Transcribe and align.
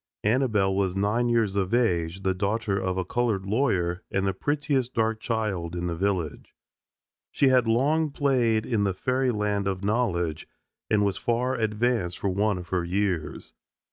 Annabelle 0.23 0.75
was 0.75 0.95
nine 0.95 1.29
years 1.29 1.55
of 1.55 1.75
age, 1.75 2.23
the 2.23 2.33
daughter 2.33 2.75
of 2.79 2.97
a 2.97 3.05
colored 3.05 3.45
lawyer, 3.45 4.01
and 4.09 4.25
the 4.25 4.33
prettiest 4.33 4.95
dark 4.95 5.19
child 5.19 5.75
in 5.75 5.85
the 5.85 5.95
village. 5.95 6.55
She 7.31 7.49
had 7.49 7.67
long 7.67 8.09
played 8.09 8.65
in 8.65 8.83
the 8.83 8.95
fairyland 8.95 9.67
of 9.67 9.83
knowledge, 9.83 10.47
and 10.89 11.05
was 11.05 11.17
far 11.17 11.53
advanced 11.53 12.17
for 12.17 12.29
one 12.31 12.57
of 12.57 12.69
her 12.69 12.83
years. 12.83 13.53